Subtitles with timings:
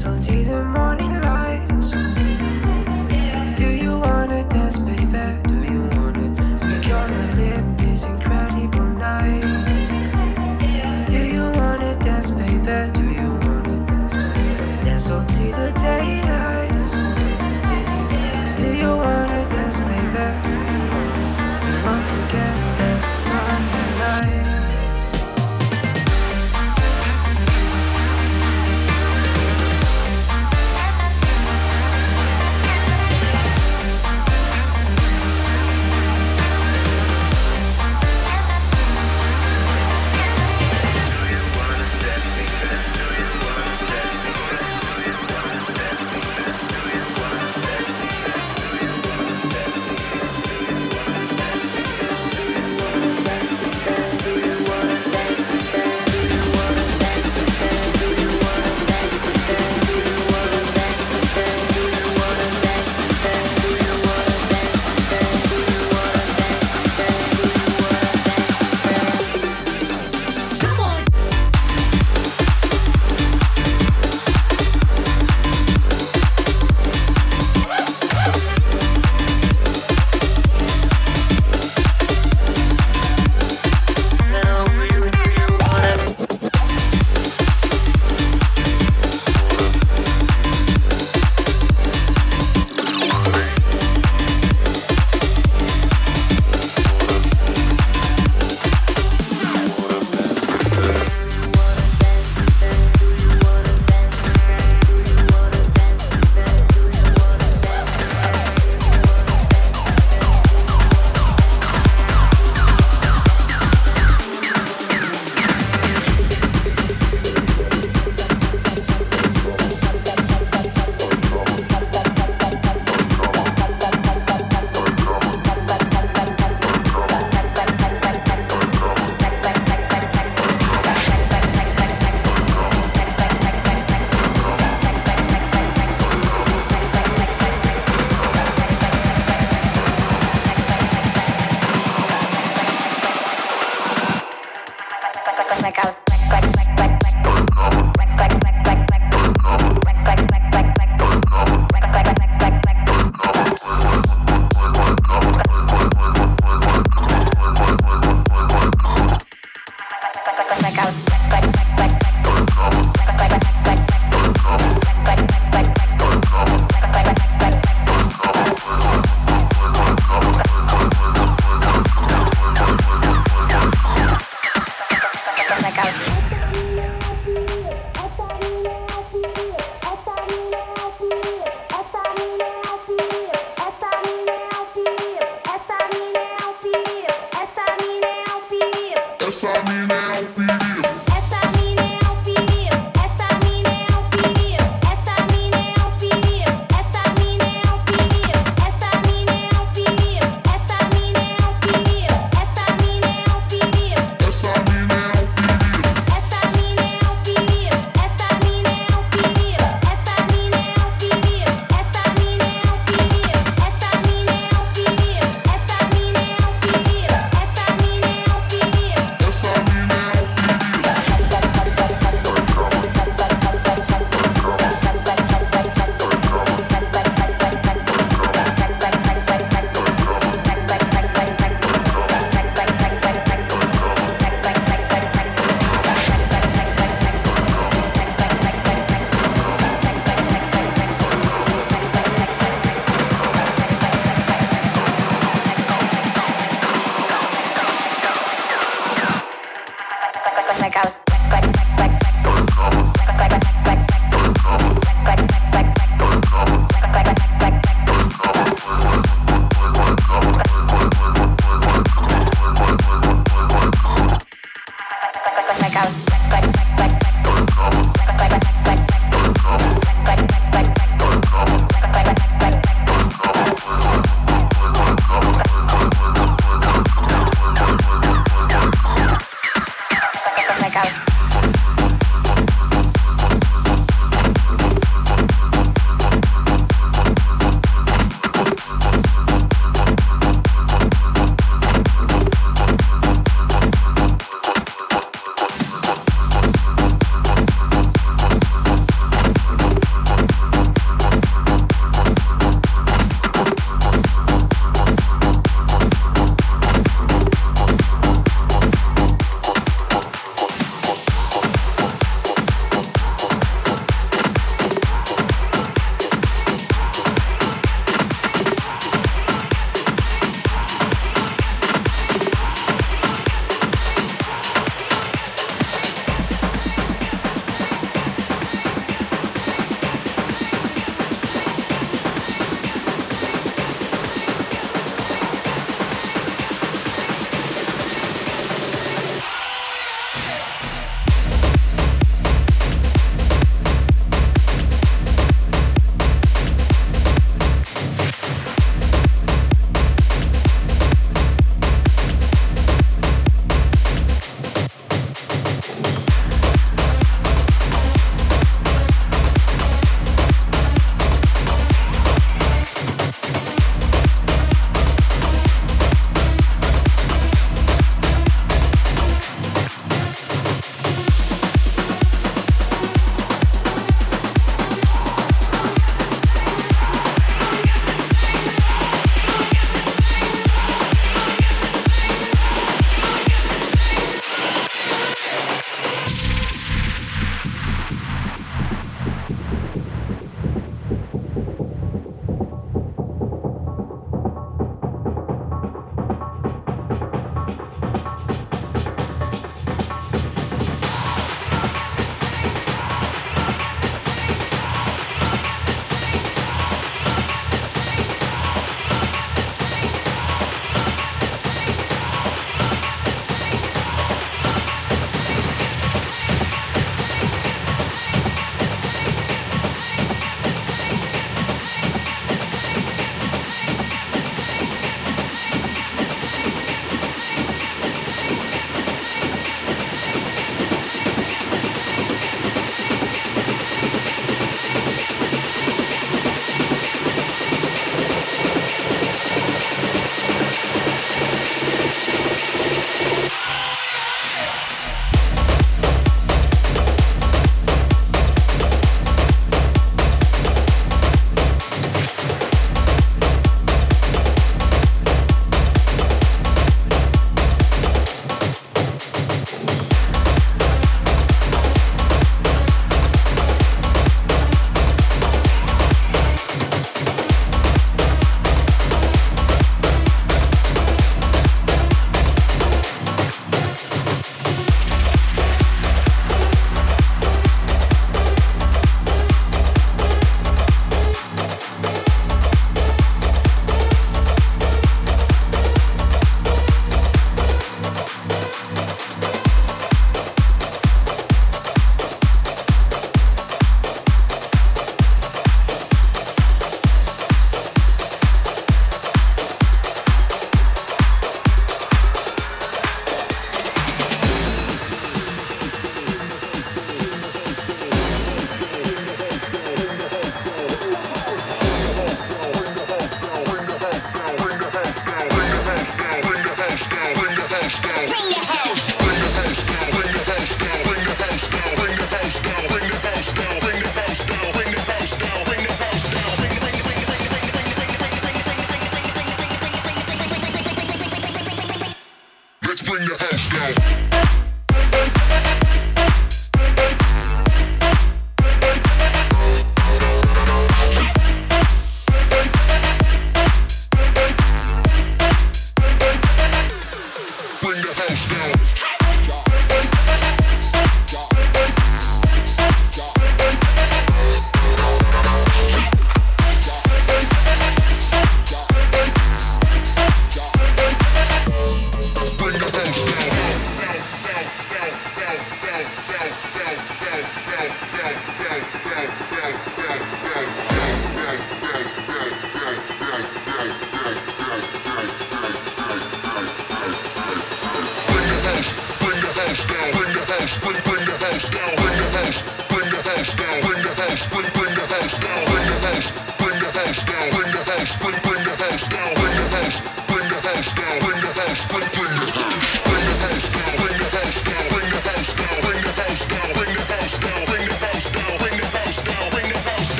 [0.00, 0.99] till the morning.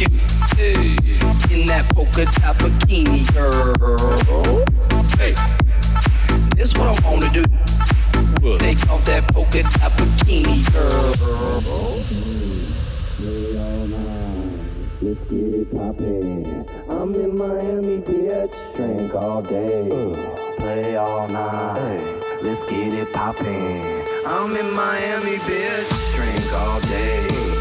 [0.00, 4.64] in that polka dot bikini, girl.
[5.18, 5.34] Hey,
[6.56, 7.44] this what I wanna do.
[8.56, 11.14] Take off that polka dot bikini, girl.
[15.02, 16.66] Let's get it poppin'.
[16.88, 18.52] I'm in Miami, bitch.
[18.76, 19.88] Drink all day,
[20.58, 22.00] play all night.
[22.42, 24.02] Let's get it poppin'.
[24.26, 26.14] I'm in Miami, bitch.
[26.16, 27.59] Drink all day.